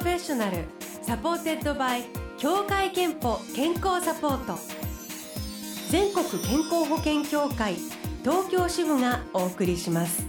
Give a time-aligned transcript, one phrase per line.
[0.00, 0.64] Professional
[1.02, 2.04] supported by
[2.38, 4.58] 協会けんぽ健康サポート。
[5.90, 7.74] 全国健康保険協会
[8.22, 10.24] 東京支部がお送りします。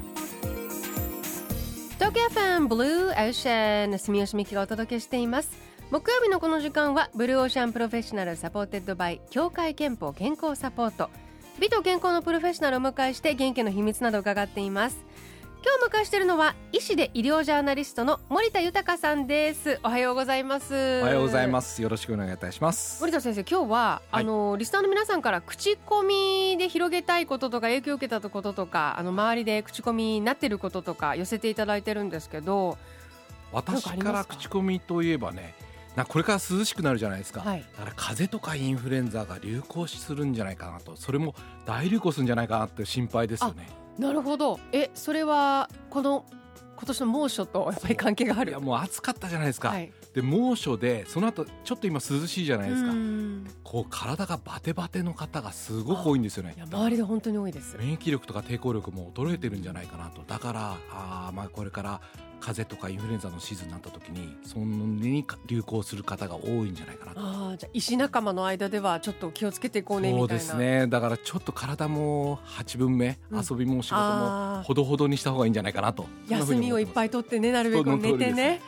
[1.94, 5.50] 東京 FM ブルーオーシャン住吉美紀がお届けしています。
[5.90, 11.10] 木曜日のこの時間は Blue Ocean Professional supported by 協会けんぽ健康サポート。
[11.62, 14.98] 美と健康のプロフェッショナルを迎えして元気の秘密などを伺っています。
[15.64, 19.80] 今日迎えしているのは医師で医療ジャーナリストの森田豊さんです。
[19.84, 21.02] おはようございます。
[21.02, 21.84] おはようございます。
[21.84, 23.00] よろしくお願いいたします。
[23.00, 32.80] 森田先生今日は、はい、あのリスナーの皆さんから口コミで広げたいこととか影響を受けたこととかあの周りで口コミになっていることとか寄せていただいてるんですけど。
[33.52, 35.54] 私から口コミといえばね
[35.96, 40.96] なこれから涼しくなるじゃないですか、はい、だから風邪とかインフルエンザが流行するんじゃないかなと。
[40.96, 41.36] それも
[41.66, 44.60] 大流行するんじゃないかなって心配ですよねなるほど。
[44.72, 46.26] えそれはこの
[46.76, 48.52] 今年の猛暑とやっぱり関係がある？
[48.52, 52.92] いやもう暑かったじゃないですか、はい、で猛暑でその後ちょっと今涼しいじゃないですか。
[53.64, 56.56] こう体がバテバテの方がすごく多いんですよね。
[56.58, 57.78] 周りで本当に多いです。
[57.78, 60.24] 免疫力とか抵抗力も衰えてるんじゃないかなと。
[60.28, 62.02] だからあまあこれから
[62.42, 67.22] 風邪とかインフルエンザのシーズンになった時にそんなに流行する方が多いんじゃないかなと。
[67.22, 70.28] あじゃ医師仲間の間ではちょっと気をつけていこうねみたいな。
[70.28, 70.88] そうですね。
[70.88, 76.08] だからちょっと体も8分目、うん、遊びも仕事もほどほどにした方がいいんじゃないかなと。
[76.28, 78.62] 休みをいっぱい取ってねなるべく寝てね。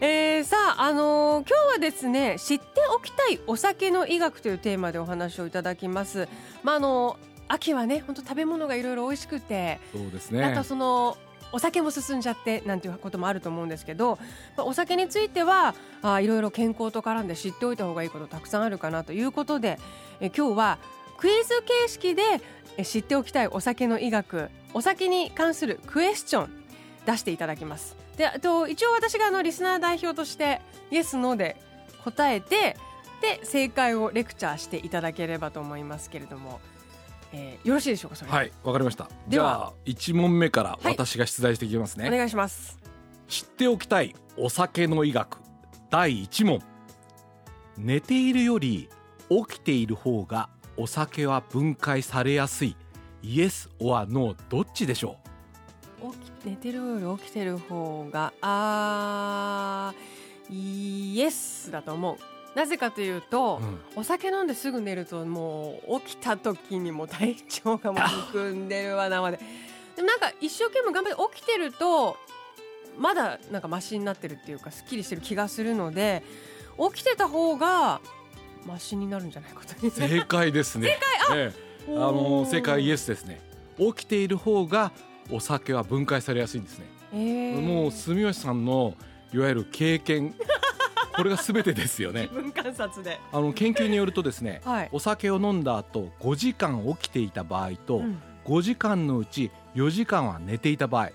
[0.00, 2.64] えー、さあ、あのー、今日はですね知って
[2.96, 6.28] おきたいお酒の医学というテーマでお話をいただきます。
[6.62, 7.18] まああの
[7.48, 9.80] 秋はね本当食べ物がいろいろ美味しくて。
[9.92, 10.40] そうですね。
[10.40, 11.18] なんかその
[11.52, 14.18] お酒も進んじゃってなんていうこともあると思うんですけど、
[14.56, 19.78] お酒についてはあいろいろ健康と絡んで知っておいた方がいいことたくさんあるかなということで
[20.20, 20.78] え今日は
[21.18, 22.22] クイズ形式で
[22.82, 26.50] 知っておきたいお酒の医学お酒に関するクエスチョン
[27.06, 27.96] 出していただきます。
[28.16, 30.60] であと一応私があのリスナー代表として
[30.90, 31.56] イエスノーで
[32.04, 32.76] 答えて
[33.20, 36.60] で正解をレクチャーしていただければと思いますけれども。
[37.32, 38.30] えー、よろしいでしょうかそれ。
[38.30, 39.08] はいわかりました。
[39.28, 39.72] では。
[39.84, 42.78] 一問目から私が出題していきますね、はい、お願いします。
[43.28, 45.38] 知っておきたいお酒の医学。
[45.90, 46.60] 第一問。
[47.78, 48.88] 寝ているより
[49.30, 52.76] 起きている方がお酒は分解されやすい。
[53.22, 55.16] イエスオアノーどっちでしょ
[56.02, 56.12] う？
[56.12, 59.94] 起き寝てるより起きてる方があ
[60.50, 62.16] イエスだと思う
[62.54, 69.38] なぜかというと、うん、お酒飲んですぐ寝るともう起きた時にも体調がもうむくんでるわ生で。
[69.96, 72.16] でもなんか一生懸命頑張って起きてると
[72.98, 76.22] まだなんかマシになってるっていうかすっきりしてる気がするので
[76.92, 78.00] 起きてた方が
[78.66, 80.88] マシになるんじゃないかと正解ですね。
[80.88, 81.52] 正解あ、え
[81.88, 83.40] え、あの正解イエスですね。
[83.78, 84.92] 起きている方が
[85.30, 88.94] お酒は分解されやすいんですね、えー、もう住吉さんの
[89.32, 90.34] いわゆる経験
[91.16, 92.22] これがすべてですよね。
[92.22, 93.18] 自分観察で。
[93.32, 101.10] あの研究によるとですね、はい、お酒を飲んだ後5時間起きていた場合と、うん、5時間のうち4時間は寝ていた場合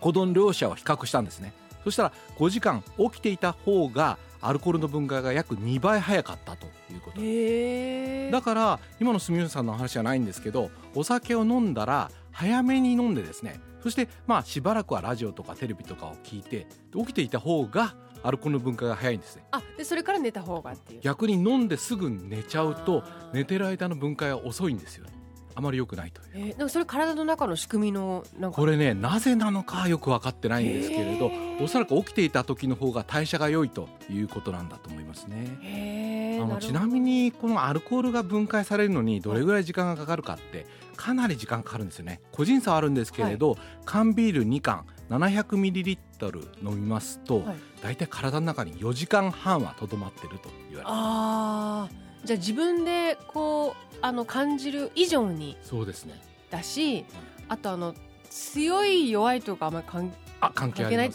[0.00, 1.52] この両者を比較したんですね。
[1.84, 8.36] そしたら5時間起きていた方がアルコールの分解が約2倍早かったということ。
[8.36, 13.60] だから今の住吉さんの話じゃないんですけどお酒を飲んだら早めに飲んでですね。
[13.82, 16.66] そしてまあしばらくはラジオとかテレビとかを聞いて
[16.96, 19.44] 起きていた方がアルコールの分解が早いんですね。
[19.50, 21.00] あでそれから寝た方がっていう。
[21.00, 23.02] 逆に飲んですぐ寝ちゃうと
[23.32, 25.12] 寝てる間の分解は遅いんですよね。
[25.54, 28.56] あまり良くないという、えー、でもそれ体の中の仕組みのなんか。
[28.56, 40.66] これねなぜなのかよく分かってないんですけれど、えー、おそらく起きていた時の方が代謝が良いということなんだと思いますね、えー、あのちなみにこのアルコールが分解されるのにどれぐらい時間がかかるかって
[40.96, 42.20] かなり時間かかるんですよね。
[42.30, 51.88] 個人差はあるんですけれど、はい、缶ビール2缶700ミリリットル飲みますと、はい、大体体の中に4時間半はとどまってると言われてあ
[52.24, 56.22] じゃあ自分でこうあの感じる以上にそうですね。
[56.50, 57.04] だし、うん、
[57.48, 57.94] あとあの
[58.30, 61.12] 強い弱いとかあんまり関あ関係ない？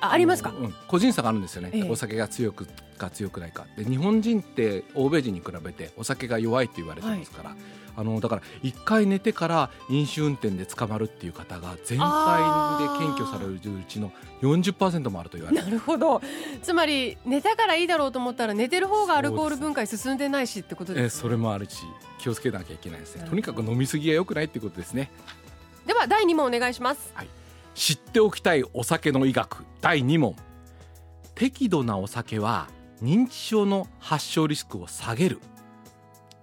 [0.00, 2.66] あありますか、うん、個人差があるんですよね、ええ、お酒が強く
[2.98, 3.66] か強くないか。
[3.76, 7.58] で日本人って欧米人に比べてお酒が弱いって言われてますから、はい。
[7.96, 13.58] あのだから一回寝てから飲酒運転で捕まるっていう方が全体で検挙されるう
[13.88, 14.12] ちの
[14.42, 16.20] 40%もあると言われてなるほど。
[16.62, 21.82] つまり寝たからいいだろうと思ったら寝てる方がアルコール分解進んでないしってことです、ね、えそれもあるし
[22.18, 23.26] 気をつけなきゃいけないですね。
[23.28, 25.10] とにかく飲みすぎが良くないってことですね。
[25.86, 27.28] では第2問お願いします、はい、
[27.74, 30.36] 知っておきたいお酒の医学第2問。
[31.34, 32.68] 適度なお酒は
[33.02, 35.38] 認知症の発症リスクを下げる。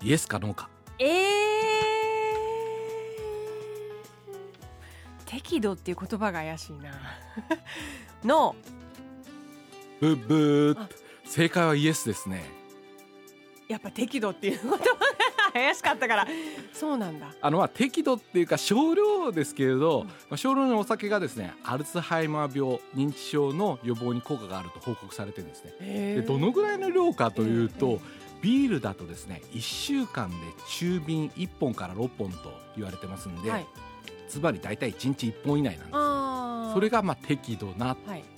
[0.01, 0.69] イエスかノーか。
[0.99, 1.17] えー、
[5.25, 6.91] 適度っていう言葉が怪しいな。
[8.23, 8.55] の。
[9.99, 10.87] ブッブー
[11.25, 12.43] 正解はイエスですね。
[13.67, 14.83] やっぱ適度っていうこと
[15.57, 16.27] 怪しかったから。
[16.73, 17.33] そうなんだ。
[17.41, 26.15] あのまあ適度っていうか少量ですけれど、うん、まあ、少量のお酒がですねアルツハイマー病認知症の予防に効果があると報告されてるんですね。
[26.15, 27.99] でどのぐらいの量かというと、
[28.41, 30.35] ビールだとですね1週間で
[30.69, 33.67] 中瓶1本から6本と言われてますんで、はい、
[34.27, 36.16] つまり大体1日1本以内なんです
[36.77, 37.97] それがまあ適度な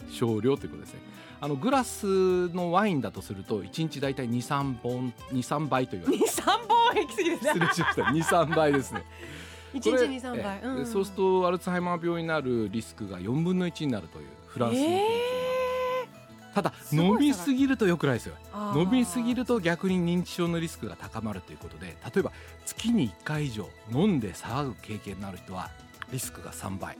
[0.10, 8.36] 少量ということですね、はいあのグラスのワインだとすると1日大体23本23倍と言われて23本は行き過ぎです失礼しました。
[8.36, 9.06] 23倍ですね。
[9.74, 18.36] 1日23倍、うん、そうするとアルツハイマー病になるリスクが4分の1になるというフランスの研究、えー、ただ飲みすぎるとよくないですよ。
[18.76, 22.34] 飲みすぎると逆に認知症のリスクが高まるということで例えば
[22.66, 25.70] 月に1回以上飲んで騒ぐ経験のある人は
[26.12, 26.98] リスクが3倍。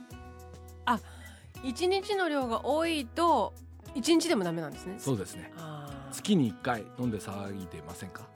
[0.86, 0.98] あ
[1.62, 3.52] 1日の量が多いと
[3.94, 4.94] 一日でもダメなんですね。
[4.98, 5.52] そうですね。
[6.12, 8.28] 月に一回飲んで騒いでませんか？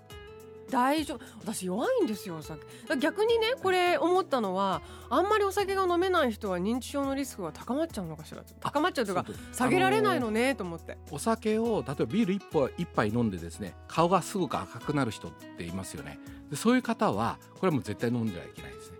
[0.71, 1.21] 大丈夫。
[1.45, 2.63] 私弱いんですよお酒。
[2.99, 8.43] 逆にねこれ思ったのはあんまりお酒が飲めない人は認知症のリスクが高まっちゃうのかしら。
[8.61, 10.97] 高まっちゃうというか下げられないのねと思って。
[11.11, 16.19] お酒を例えばビール一杯一杯飲んでですね顔がすごく赤くなる人っていますよね。
[16.51, 18.99] でそういう方はこれはもう絶対飲んではいけないですね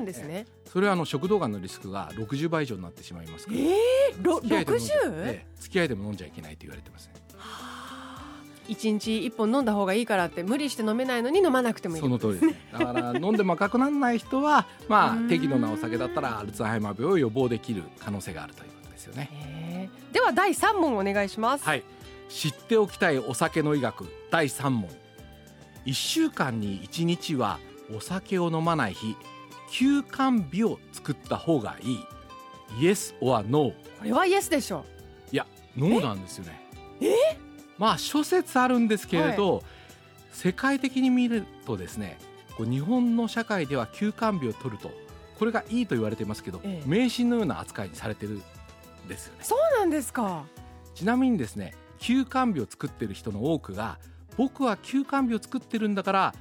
[0.00, 3.58] なんですね、それはあの食道がんのリスクが60倍以上になってしまいますから。
[3.58, 4.14] ええ？
[4.18, 5.40] ー、60?
[5.58, 7.14] 付き合いでも飲んじゃいけないと言われてますね。
[8.66, 19.90] 一日一本飲んだ方がいいからって無理して飲めないのに飲まなくてもいいその通りですだから飲んでも赤くならない人は まあ適度なお酒だったらアルツハイマー病を予防できる可能性があるということですよね。
[20.12, 21.64] では第3問お願いします。
[21.64, 21.82] はい。
[22.28, 24.88] 知っておきたいお酒の医学第3問。
[25.84, 27.58] 1週間に1日は
[27.92, 29.16] お酒を飲まない日
[29.70, 32.04] 休館日を作った方がいい。
[32.80, 33.70] イエス or No?
[33.98, 34.84] これはイエスでしょ。
[35.32, 35.46] いや
[35.76, 36.60] ノーなんですよね。
[37.00, 37.14] え？
[37.78, 39.62] まあ諸説あるんですけれど、はい、
[40.32, 42.18] 世界的に見るとですね
[42.56, 44.90] こう日本の社会では休館日を取ると
[45.38, 49.40] これがいいと言われてますけど、ええ、迷信のような扱いにされてるんですよね。
[49.42, 50.44] そうなんですか。
[50.94, 53.98] ちなみにですね休館日を作ってる人の多くが
[54.36, 56.34] 僕は休館日を作ってるんだから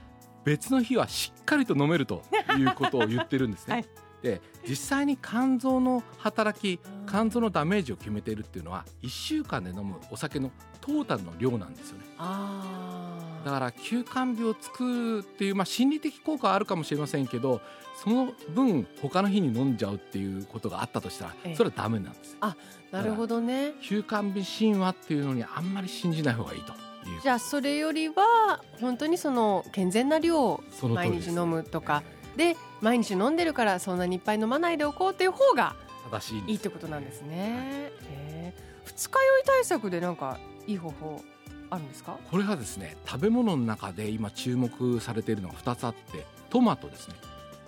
[0.49, 2.23] 別の日はしっかりと飲めると
[2.57, 3.73] いうことを言ってるんですね。
[3.75, 3.85] はい、
[4.23, 10.49] で実際に肝臓の働き肝臓のダメージを決めているっていうのは1週間で飲むお酒の
[10.81, 12.05] トータルの量なんですよね。
[12.17, 17.61] だから休肝日を作るっていう、まあ、心理的効果はあるかもしれませんけど
[18.03, 22.35] その分他の日に飲んじゃうっていうことがあったとしたらそれはダメなんです。
[22.41, 22.55] あ
[22.89, 26.88] なるほどね休肝日神話っていうのにあんまり信じない方がいいと。
[27.21, 30.63] じゃあそれよりは本当にその健全な量を
[30.93, 32.03] 毎日飲むとか。
[32.37, 35.75] で毎日飲んでるからそんなにいっぱい飲まないでおこうっていう方が
[36.09, 37.91] 正しいいいってことなんですね。
[37.99, 38.53] はい、
[38.85, 41.21] 二日酔い対策でなんかいい方法
[41.69, 42.17] あるんですか？
[42.31, 47.15] これはですね食べ物の中で今注目されているのが2つあってトマトですね。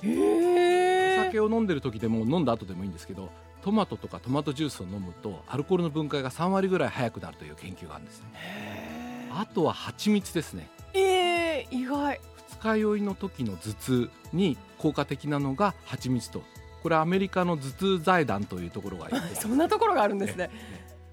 [0.04, 3.30] へお酒を飲んでる時でも飲んだ後でもいいんですけど
[3.62, 8.91] トマトとかトマトジュースを飲むとアルコールの分解が3割ぐらい早くなるという研究があるんですね。
[9.40, 10.70] あとは蜂蜜ですね。
[10.94, 12.20] えー、意外。
[12.52, 16.44] 二日酔いの時の頭痛に効果的なのが蜂蜜と。
[16.84, 20.52] これアメリカの頭痛財団というところが そんなところがあるんですね、ね、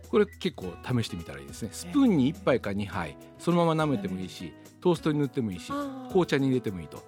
[0.09, 1.71] これ結構試してみたらいいですね。
[1.73, 3.16] スプーンに1杯か2杯。
[3.38, 5.73] そのまま舐めてもいいしトーストに塗ってもいいし
[6.09, 7.02] 紅茶に入れてもいいと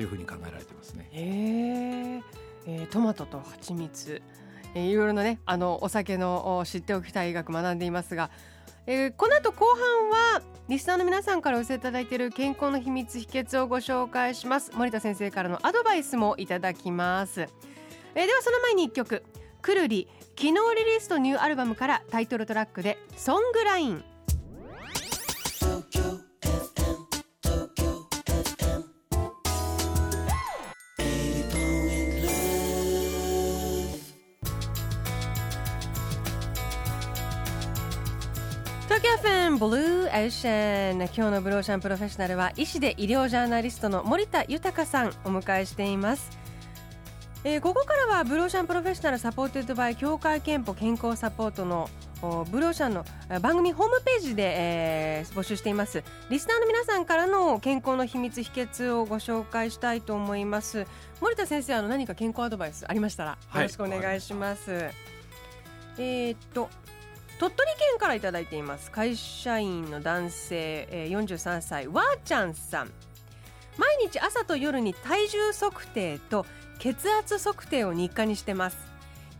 [0.00, 1.08] いうふうに考えられてますね。
[1.12, 2.22] へ
[2.66, 4.22] えー、トマトと蜂蜜。
[4.74, 8.30] えー、いろいろなねあのお酒の知っておきたい医学学んでいますが
[8.86, 14.70] えー、この後後半はリスナーの皆さんからお寄せいただいている健康の秘密秘訣をご紹介します。
[14.74, 19.24] 森田先生からのアドバイスもいただきます、えー、ではその前に一曲。
[19.60, 24.04] くるり昨日リリースとニューアルバムからタイトルトラックでソングライン。
[38.88, 46.30] ブルーオーシャン今日のブルーオーシャンプロフェッショナルは医師で医療ジャーナリストの森田豊さんお迎えしています、
[47.42, 51.90] えー、ここからは Blue Ocean Professional supported by 協会けんぽ健康サポートの
[52.50, 53.04] ブルーオーシャンの
[53.40, 56.02] 番組ホームページで、えー、募集しています。
[56.30, 60.86] リスナーの皆さんからの健康の秘密秘訣をご紹介したいと思います。
[61.20, 64.92] 森田先生あの何か健康アドバイスありましたらよろしくお願いします、はい、
[65.98, 66.68] えー、っと
[67.38, 67.75] 鳥取県
[68.06, 68.92] からいただいています。
[68.92, 72.92] 会社員の男性、え、43歳わーちゃんさん。
[73.76, 76.46] 毎日朝と夜に体重測定と
[76.78, 78.76] 血圧測定を日課にしてます。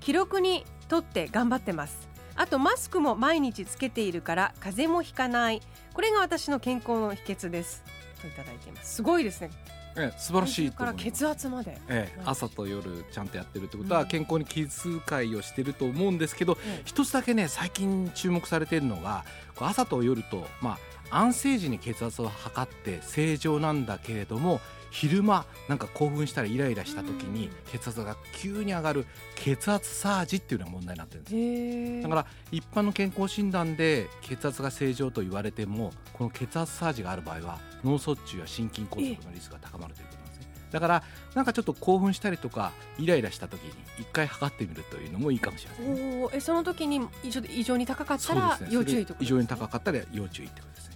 [0.01, 2.09] 記録にとって頑張ってます。
[2.35, 5.63] あとマスクも毎日つけているから風邪もひかない。
[5.95, 7.85] これが私の健康の秘訣です。
[8.21, 8.97] といただいています。
[8.97, 9.51] すごいですね。
[9.99, 19.25] ええ、素晴らしいから血圧まで、ええ、朝と夜ちゃんとやってるってことは健康に気遣いをしてると思うんですけど、一つだけね最近注目されているのが
[19.59, 20.79] 朝と夜とま
[21.11, 24.61] あ安静時に血圧を測って正常なんだけれども
[24.99, 40.47] 昼間なんか興奮したりイライラした時に血圧が急に上がる血圧サージっていうのが問題になってるんですだから一般の健康診断で血圧が正常と言われてもこの血圧サージがある場合は脳卒中や心筋梗塞のリスクが高まるということなんですね。
[40.73, 41.03] だから
[41.35, 50.96] なんかちょっと興奮したりとかイライラした時に一回測ってみるというのもいいかもしれません、ね、えその時に異常に高かったら要注意と、ね、異常に高かったら要注意ってことですね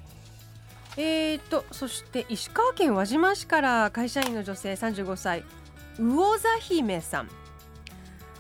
[1.02, 5.44] えーとそして石川県輪島市から会社員の女性35歳
[5.98, 7.30] 魚座姫さん。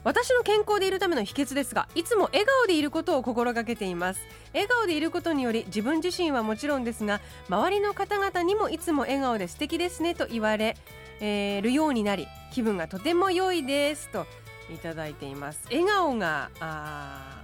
[0.02, 4.20] 私の健康でいるための秘訣ですがいつも笑顔でいることを心がけています。
[4.52, 10.76] 笑顔でいることにより自分自身はもちろんですが周りの方々にもいつも笑顔で素敵ですねと言われ、
[11.20, 14.26] えー、るようになり気分がとても良いですと
[14.72, 15.62] いただいています。
[15.70, 17.42] 笑顔があ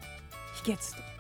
[0.63, 1.16] 秘訣と。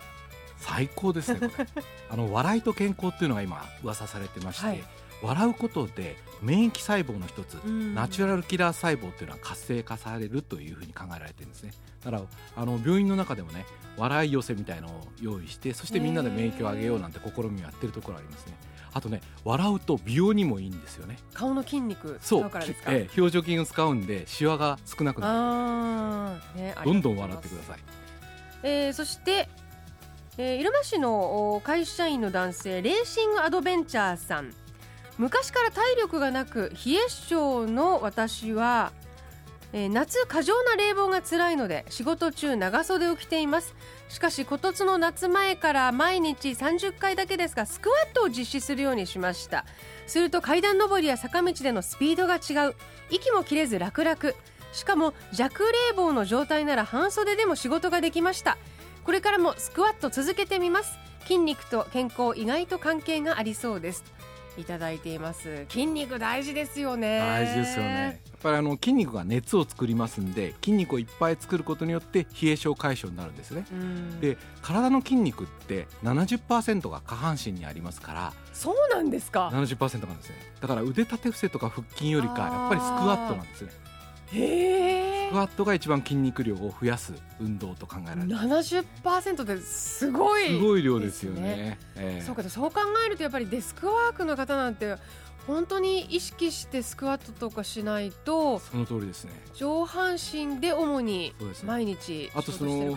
[0.59, 1.51] 最高ですね
[2.11, 4.85] あの笑いと健康っていうのが今噂されてまして、はい、
[5.23, 11.73] 笑うことで免疫細胞の一つ、ナチュラルキラー細胞っていうのは活性化されるというふうに考えられてるんですね。
[12.05, 12.23] だから
[12.57, 13.65] あの病院の中でもね
[13.97, 18.55] 笑い寄せみたいのを用意してそしてみんなで免疫を上げようなんて試みをやってるところありますね。
[18.93, 21.19] あとね笑うと美容にもいいんですよね。
[21.35, 22.19] 顔の筋肉
[22.75, 22.95] 使う。
[22.95, 27.79] え、表情筋を使うんでシワが少なくなる、ね、どんどん笑ってください、
[28.63, 29.49] えー、そして
[30.39, 34.53] えー、入間市の会社員の男性レーシングアドベンチャーさん。
[35.17, 38.93] 昔から体力がなく冷え性の私は、
[39.73, 43.75] えー、夏過剰な冷房が辛いので仕事中長袖を着ています。
[44.11, 49.65] しかし今年の夏前から毎日30回だけですがスクワットを実施するようにしました。
[50.07, 52.75] すると階段上りや坂道でのスピードが違う。
[53.09, 54.17] 息も切れず楽々。
[54.75, 58.59] しかも弱冷房の状態なら半袖でも仕事ができました。
[59.07, 60.99] これからもスクワット続けてみます。
[61.23, 64.03] 筋肉と健康意外と関係がありそうです。
[64.59, 65.65] いただいています。
[65.69, 67.21] 筋肉大事ですよね。
[67.21, 67.93] 大事ですよね。
[68.03, 73.65] やっぱりあの筋肉が熱を作りますんで筋肉をいっぱい作ることによって冷え症解消になるんですね。
[74.21, 79.51] で体の筋肉って70%が下半身にありますからそうなんですか。
[79.53, 80.37] 70%なんですね。
[80.61, 83.71] だから腕立て伏せとか腹筋よりかやっぱりスクワットなんですね。
[83.71, 83.86] へ
[84.29, 94.97] スクワットが一番筋肉量を増やす運動と考えられる70%ですごい、すごい量ですよね、えー、そうかそう考えるとやっぱりデスクワークの方なんて
[95.47, 99.33] 本当に意識してスクワットとかしないとその通りですね。
[99.55, 102.97] 上半身で主に毎日あとその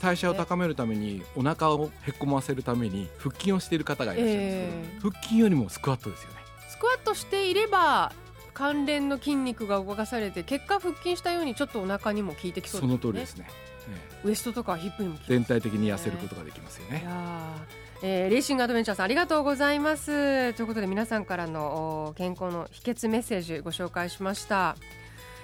[0.00, 6.36] 代謝を高めるためにお腹をへっこませるために腹筋をしている方がいらっしゃるんですけど、えー、腹筋よりもスクワットですよね。
[6.68, 8.12] スクワットしていれば
[8.60, 12.98] 関連の筋肉が動かされて結果腹筋したようにちょっとお腹にも効いてきそうですね。
[13.00, 13.46] その通りですね、
[14.22, 17.02] えー、ウエストとかヒップにも、ね、全体的に痩せることができますよね。
[18.02, 20.52] えー、レーシングアドベンチャーさんありがとうございます。
[20.52, 24.76] ということで皆さんからの健康の秘訣メッセージご紹介しました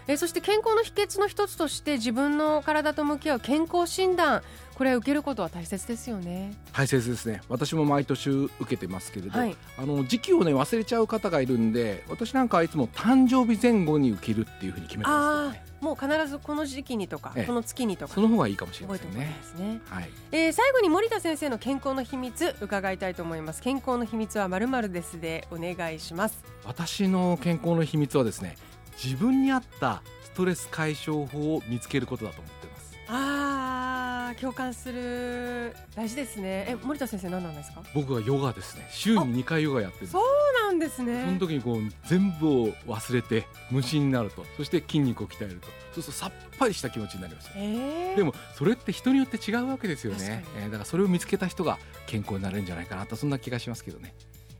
[0.08, 4.42] えー、そして健康の秘訣の一つとして自分の体と向き合う健康診断
[4.76, 6.52] これ受けることは大切ですよね。
[6.74, 7.40] 大切ですね。
[7.48, 19.34] 私も毎年受けてますけれど、はい、あの時期をね忘れちゃう方がいるんで私なんかはいつも誕生日前後に受けるっていうふうに決めてます、ね、もう必ずこの時期にとか、ええ、この月にとかその方がいいかもしれませんね。
[19.58, 23.62] ね、はい、えー、最後に森田先生の健康の秘密伺いたいと思います。
[23.62, 26.44] 健康の秘密はまるまるですでお願いします。
[26.66, 28.56] 私の健康の秘密はですね
[29.02, 32.96] 自分に合ったストレス解消法を見つけることだと思ってます。
[33.08, 35.74] ああ共感する。
[35.94, 36.66] 大事ですね。
[36.68, 37.82] え森田先生何なんですか？
[37.94, 38.86] 僕はヨガですね。
[38.90, 40.22] 週に2回ヨガやってるそう
[40.66, 41.24] なんですね。
[41.24, 44.44] その時にこう全部を忘れて無心になると。
[44.56, 45.68] そして筋肉を鍛えると。
[45.96, 54.14] そうするとさっぱりした気持ちになります、えー、でもそれって人によって違うわけですよね、えー、だからそれを見つけた人が健康になれるんじゃないかなとそんな気がしますけどね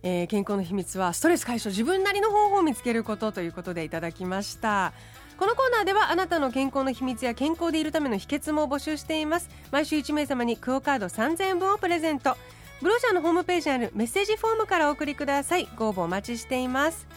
[0.09, 4.93] えー、健康の秘密はストレス解消自分なりの方法を見つけることということでいただきました。
[5.37, 9.51] このコーナーではあなたの健康の秘密や健康でいるための秘訣も募集しています。
[9.73, 12.37] 毎週1名様にクオカード3000円分をプレゼント。
[12.81, 15.69] ブローシャーのホームページにあるメッセージフォームからお送りください。
[15.77, 17.09] ご応募お待ちしています。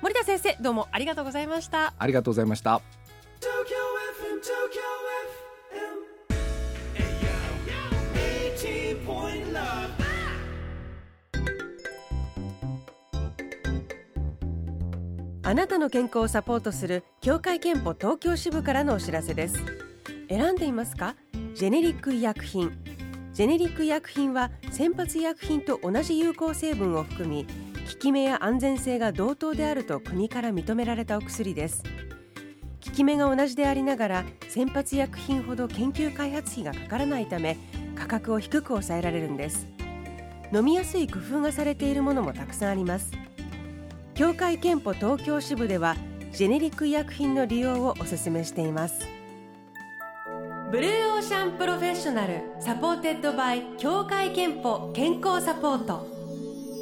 [0.00, 1.92] 森田先生どうもありがとうございました。
[1.98, 2.80] ありがとうございました
[15.48, 19.56] あなたの健康をサポートする協会憲法東京支部からのお知らせです。
[20.28, 21.16] 選んでいますか？
[21.54, 22.70] ジェネリック医薬品。
[23.32, 27.50] ジェネリック医薬品は先発医薬品と同じ有効成分を含み効
[27.98, 31.82] 効き目や安全性が同等であると国から認められたお薬です。
[32.84, 37.56] 効き目が同じでありながら先発医薬品ほど研究開発費がかからないため
[37.96, 39.66] 価格を低く抑えられるんです。
[40.52, 43.12] 飲みやすい工夫がされているものもたくさんあります。
[44.18, 45.94] 協会けんぽ東京支部では
[46.32, 49.06] ジェネリック医薬品の利用をお勧めしています
[50.72, 56.08] Blue Ocean Professional supported by 協会けんぽ健康サポート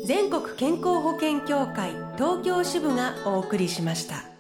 [0.06, 4.35] 全国健康保険協会東京支部がお送りしました。